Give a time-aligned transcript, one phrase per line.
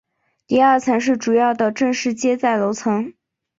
[0.47, 3.13] 第二层是主要的正式接待楼层。